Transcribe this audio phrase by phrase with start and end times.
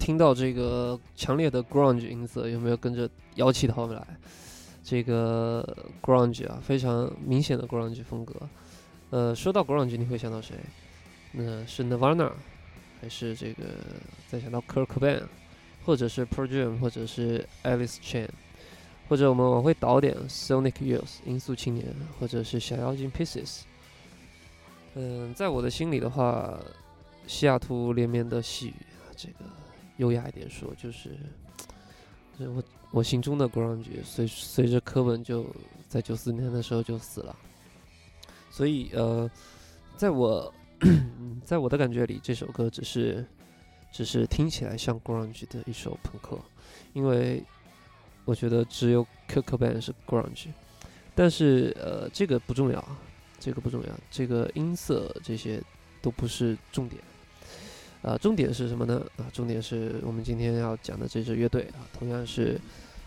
[0.00, 4.04] 听到这个强烈的 grunge 音色，有没有跟着摇起头来？
[4.82, 8.34] 这个 grunge 啊，非常明显的 grunge 风格。
[9.10, 10.56] 呃，说到 grunge，你会想到谁？
[11.32, 12.32] 那是 Nirvana，
[13.00, 13.64] 还是这个
[14.26, 15.22] 再想到 Kurt Cobain，
[15.84, 18.28] 或者是 Pearl Jam，或者是 Alice Chan，
[19.08, 21.86] 或者我们往回倒点 Sonic Youth 音速青年，
[22.18, 23.60] 或者是小妖精 Pieces。
[24.94, 26.58] 嗯，在我的心里的话，
[27.26, 28.74] 西雅图连绵的细雨，
[29.14, 29.44] 这个
[30.00, 31.16] 优雅一点说，就是
[32.38, 35.46] 我我心中的 grunge 随随着科文就
[35.88, 37.36] 在九四年的时候就死了，
[38.50, 39.30] 所以呃，
[39.96, 40.52] 在我
[41.44, 43.24] 在我的感觉里，这首歌只是
[43.92, 46.38] 只是听起来像 grunge 的一首朋克，
[46.94, 47.44] 因为
[48.24, 50.48] 我觉得只有 Kurt Cobain 是 grunge，
[51.14, 52.84] 但是呃，这个不重要。
[53.42, 55.62] 这个不重要，这个音色这些
[56.02, 57.02] 都不是重点，
[58.02, 59.04] 啊，重点是什么呢？
[59.16, 62.58] 啊，重点是我们今天要讲的这支乐队啊，同样是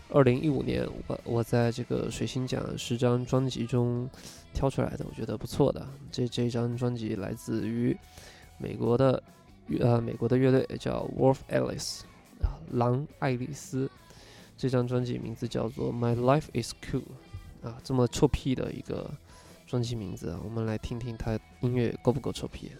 [0.08, 4.08] 二零一五年我我在这个水星奖十张专辑中
[4.52, 5.84] 挑出来的，我觉得不错的。
[6.12, 7.96] 这这张专辑来自于
[8.58, 9.22] 美国的
[9.80, 12.02] 呃美国的乐队叫 Wolf Alice
[12.40, 13.90] 啊，狼爱丽丝。
[14.56, 17.02] 这张专辑名字叫做 My Life Is Cool
[17.62, 19.10] 啊，这么臭屁的一个。
[19.66, 22.70] 专辑名字啊，我们来听听它音乐够不够臭屁。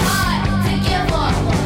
[0.00, 1.57] Hot to give up.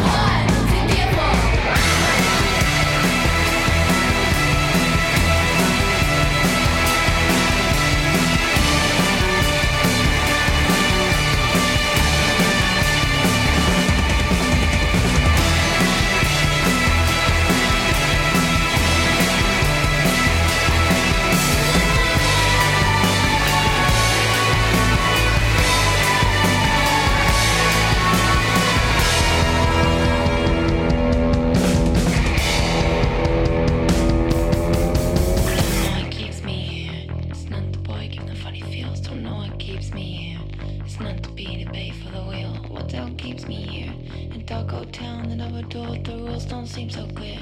[43.32, 43.94] keeps me here.
[44.34, 47.38] In Taco Town, another door, the rules don't seem so clear.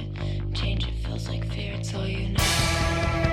[0.55, 3.30] Change, it feels like fear, it's all you know.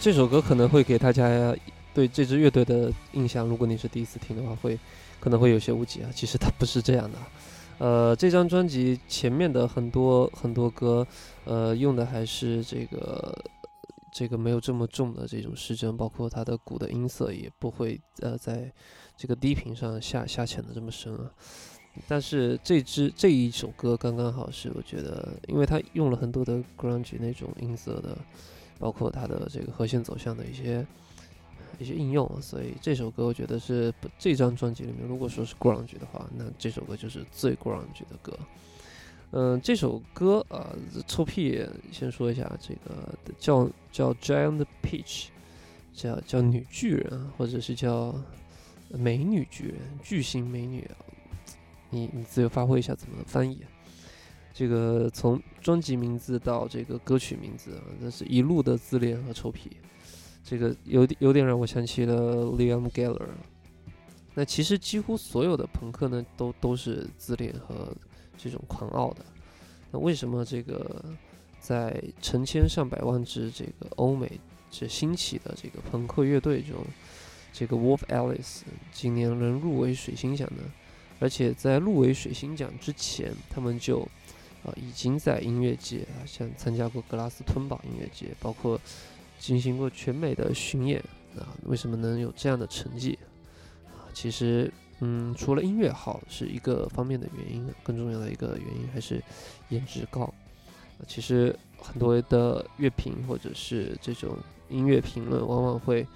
[0.00, 1.54] 这首歌可能会给大家
[1.92, 4.78] 对这支乐队的印象，如果你是第一次听的话，会
[5.20, 6.10] 可能会有些误解啊。
[6.14, 7.18] 其实它不是这样的，
[7.76, 11.06] 呃，这张专辑前面的很多很多歌，
[11.44, 13.44] 呃，用的还是这个
[14.10, 18.72] 这个没有这么重的这种失真，包括它的鼓的音色也不会呃在
[19.18, 21.30] 这个低频上下下潜的这么深啊。
[22.08, 28.16] 但是这支这一首歌刚刚好是我觉得，因为它用了很多的 grunge 那种音色的。
[28.80, 30.84] 包括它的这个和弦走向的一些
[31.78, 38.36] 一些应用，所以这首歌我觉得是这张专辑里面，如果说是 grunge 的话，那这首歌就是最 grunge 的歌。
[39.32, 40.74] 嗯，这首歌啊，
[41.06, 45.26] 臭屁，先说一下，这个叫叫 Giant Peach，
[45.92, 48.12] 叫叫女巨人，或者是叫
[48.88, 50.90] 美女巨人，巨型美女，
[51.90, 53.60] 你你自由发挥一下怎么翻译。
[54.52, 59.70] 这个从专辑名字到这个歌曲名字，那是一路的自恋和臭屁。
[60.44, 63.28] 这个有点有点让我想起了 Liam Gallagher。
[64.34, 67.94] 那其实几乎所有的朋克呢，都都是自恋和
[68.36, 69.24] 这种狂傲的。
[69.90, 71.04] 那为什么这个
[71.58, 76.76] 在成千上百万支这个欧美这兴起的这个朋克乐队中，
[77.52, 78.60] 这个 Wolf Alice
[78.92, 80.62] 今年能入围水星奖呢？
[81.18, 84.08] 而且在入围水星奖之前，他们就
[84.64, 88.80] 啊，已经在音乐界啊，像参加过格拉斯吞堡音乐节，包括
[89.38, 91.00] 进行过全美的巡演
[91.36, 91.56] 啊。
[91.64, 93.18] 为什么能有这样的成绩
[93.86, 94.04] 啊？
[94.12, 99.22] 其实，嗯，除了音乐好是一个方面的原因，更重要的一个原因还是
[99.70, 100.24] 颜值高。
[100.24, 100.34] 啊
[101.08, 104.36] 其实很多的乐评或者是这种
[104.68, 106.06] 音乐评论，往往会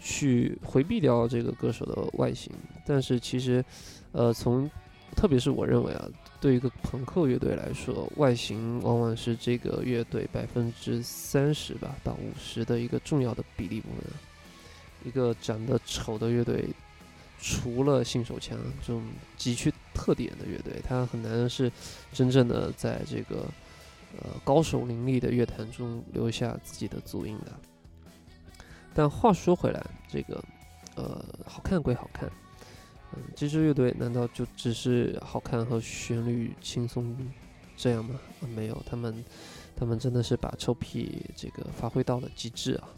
[0.00, 2.52] 去回避掉这个歌手的外形，
[2.84, 3.64] 但是其实，
[4.10, 4.68] 呃，从
[5.14, 6.08] 特别是我认为啊，
[6.40, 14.10] 对一个朋克乐队来说，外形往往是这个乐队百分之三十吧到五十的一个重要的比例部分。
[15.04, 16.66] 一个长得丑的乐队，
[17.38, 19.02] 除了信手枪这种
[19.36, 21.70] 极具特点的乐队，它很难是
[22.12, 23.46] 真正的在这个
[24.18, 27.52] 呃高手林立的乐坛中留下自己的足印的。
[28.94, 30.42] 但话说回来，这个
[30.94, 32.30] 呃好看归好看。
[33.34, 37.16] 这支乐队难道就只是好看和旋律轻松
[37.76, 38.18] 这样吗？
[38.54, 39.24] 没有，他们，
[39.74, 42.88] 他们真的是把臭屁这个发挥到了极致啊！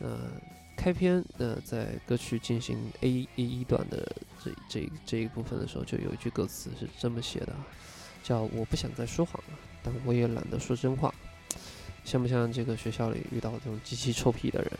[0.00, 0.30] 呃，
[0.76, 4.10] 开篇呃，在歌曲进行 A A 一段的
[4.42, 7.54] 这这这一部分的时候，就有一句歌词是这么写的，
[8.22, 11.14] 叫“我不想再说谎了，但我也懒得说真话”，
[12.02, 14.72] 像不像这个学校里遇到这种极其臭屁的人？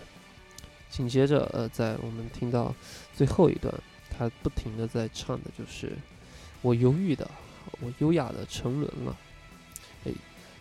[0.89, 2.75] 紧接着，呃，在我们听到
[3.15, 3.73] 最后一段。
[4.20, 5.96] 他不停的在唱的就是
[6.61, 7.26] 我忧郁的，
[7.81, 9.17] 我优雅的沉沦了，
[10.05, 10.12] 哎，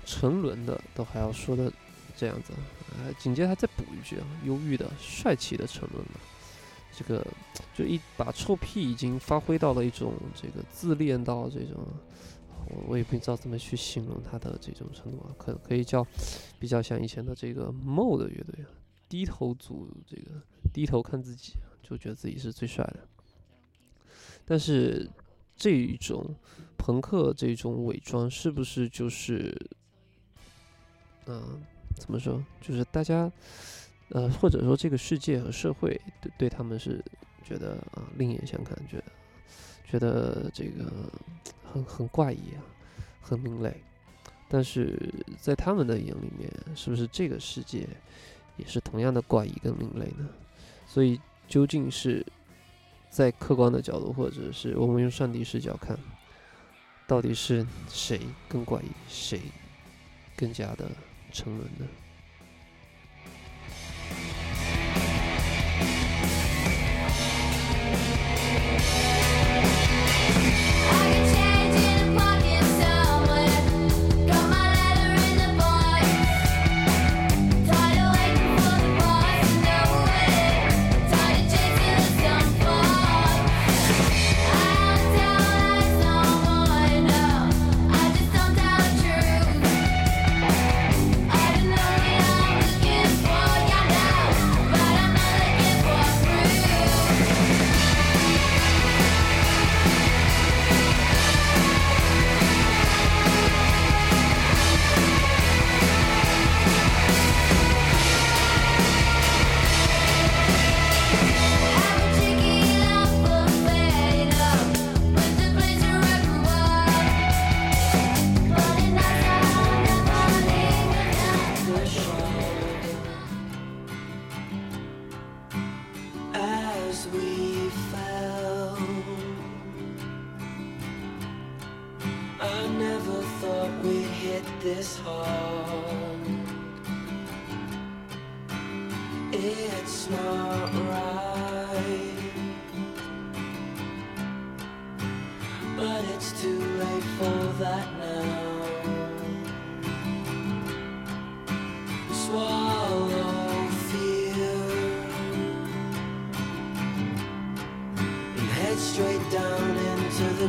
[0.05, 1.69] 沉沦的都还要说的
[2.15, 2.53] 这样子，
[2.93, 6.11] 呃，紧接着他再补一句啊，忧郁的，帅气的沉沦了，
[6.95, 7.27] 这个
[7.75, 11.85] 就一把臭屁已经发挥到了一种这个自恋到这种，
[12.69, 16.07] 我我也不知道怎么去形容他的这种程度啊，可可以叫
[16.57, 18.71] 比较像以前的这个 Mo 的乐队啊，
[19.09, 20.41] 低头族这个
[20.71, 22.99] 低头看自己，就觉得自己是最帅的。
[24.49, 25.07] 但是，
[25.55, 26.25] 这一种
[26.75, 29.55] 朋克这种伪装是不是就是，
[31.27, 31.61] 嗯，
[31.95, 32.43] 怎么说？
[32.59, 33.31] 就是大家，
[34.09, 36.99] 呃，或者说这个世界和社会对对他们是
[37.43, 39.03] 觉得啊另眼相看，觉得
[39.85, 40.91] 觉得这个
[41.71, 42.65] 很很怪异啊，
[43.21, 43.83] 很另类。
[44.47, 47.87] 但是在他们的眼里面，是不是这个世界
[48.57, 50.27] 也是同样的怪异跟另类呢？
[50.87, 52.25] 所以究竟是？
[53.09, 55.97] 在客观的角度，或者是我们用上帝视角看，
[57.07, 59.41] 到底是谁更怪异，谁
[60.37, 60.89] 更加的
[61.31, 61.85] 沉沦呢？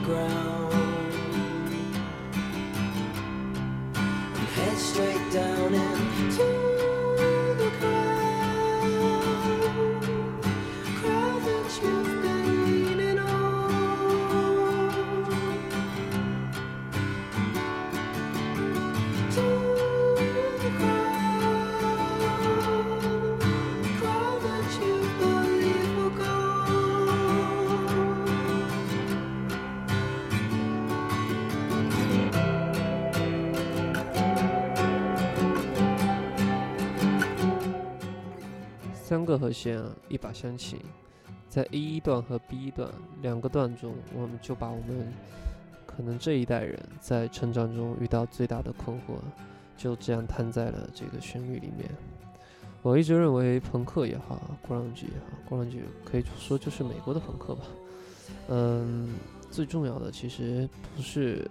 [0.07, 0.70] 三
[39.31, 40.77] 个和弦，一把香琴，
[41.49, 42.91] 在 A 一段和 B 一段
[43.23, 45.13] 两个段中，我们就把我们
[45.87, 49.15] 可能这一代人在成长中遇到最大的困惑，
[49.77, 51.89] 就这样摊在了这个旋律里面。
[52.83, 57.63] 我一直认为朋克也好，grunge 也好，grunge 可以说就是美国的朋克吧。
[58.49, 59.15] 嗯，
[59.49, 61.49] 最重要的其实不是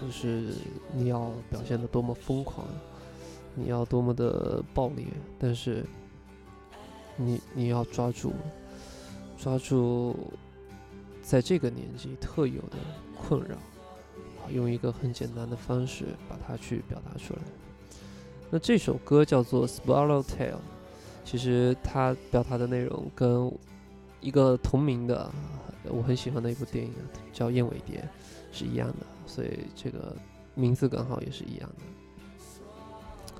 [0.00, 0.54] 不是
[0.94, 2.66] 你要表现的多么疯狂，
[3.54, 5.08] 你要多么的暴力，
[5.38, 5.84] 但是。
[7.24, 8.32] 你你要抓住，
[9.38, 10.16] 抓住
[11.22, 12.76] 在这个年纪特有的
[13.16, 13.56] 困扰，
[14.50, 17.40] 用一个很简单的方式把它去表达出来。
[18.50, 20.54] 那这首歌叫做《Swallow Tail》，
[21.24, 23.50] 其实它表达的内容跟
[24.20, 25.30] 一个同名的
[25.84, 26.92] 我很喜欢的一部电影
[27.32, 28.06] 叫《燕尾蝶》
[28.56, 30.14] 是一样的，所以这个
[30.54, 33.34] 名字刚好也是一样的。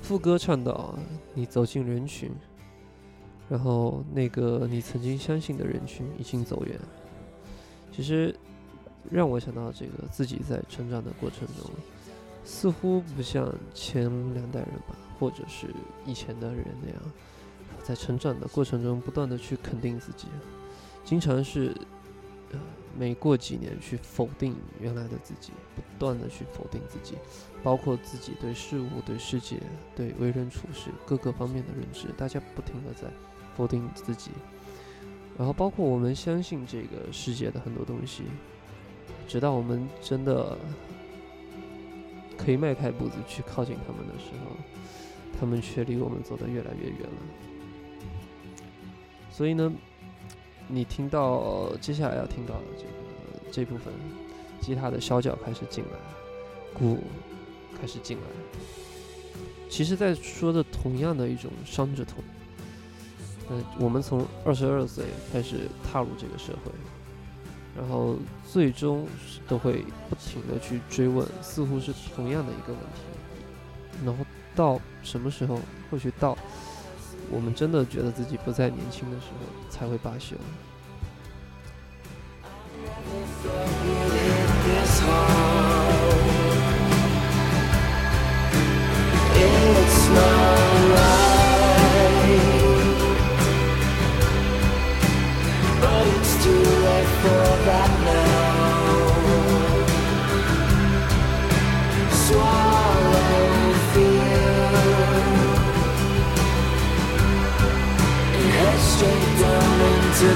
[0.00, 0.94] 副歌唱到
[1.34, 2.30] ：“你走进人群，
[3.48, 6.78] 然后那个你曾经相信的人群已经走远。”
[7.92, 8.34] 其实
[9.10, 11.70] 让我想到这个自己在成长的过程中。
[12.48, 15.66] 似乎不像前两代人吧，或者是
[16.04, 17.02] 以前的人那样，
[17.82, 20.28] 在成长的过程中不断的去肯定自己，
[21.04, 21.74] 经常是，
[22.52, 22.60] 呃，
[22.98, 27.16] 每过几年去否定原来的自己，不断的去否定自己，
[27.62, 29.60] 包括自己对事物、对世界、
[29.94, 33.08] 对为人处事各个方面的认知，大家不停的在
[33.54, 34.30] 否定自己，
[35.36, 38.24] 然后包括我们相信这个世界的很多东西，
[39.28, 40.56] 直到我们真的。
[42.38, 44.54] 可以迈开步子去靠近他们的时候，
[45.40, 47.16] 他们却离我们走得越来越远了。
[49.30, 49.72] 所以呢，
[50.68, 53.92] 你听到接下来要听到的这个这部分，
[54.60, 55.98] 吉他的小脚开始进来，
[56.74, 56.98] 鼓
[57.80, 58.24] 开始进来，
[59.68, 62.22] 其实在说的同样的一种伤着痛。
[63.48, 66.72] 呃，我们从二十二岁开始踏入这个社会。
[67.78, 68.16] 然后
[68.50, 69.06] 最终
[69.46, 74.02] 都会不停的去追问，似乎是同样的一个问题。
[74.02, 76.38] 然后到什么时候，或许到
[77.30, 80.36] 我们真的觉得自己不再年轻的时候，才会罢休。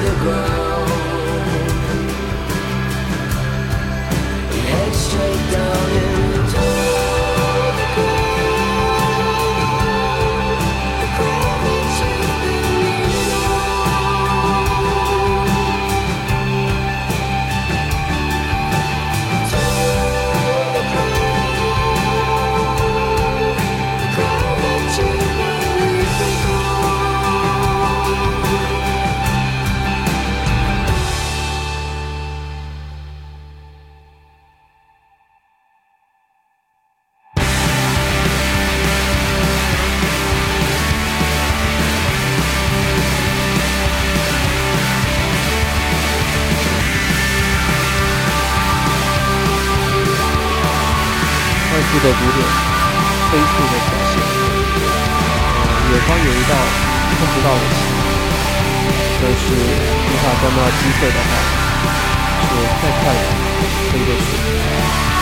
[0.03, 0.60] The ground.
[56.41, 57.77] 不到碰不到的旗，
[59.21, 61.31] 但是无法将它击碎的话，
[62.41, 63.21] 是再快的
[63.93, 65.20] 飞过去。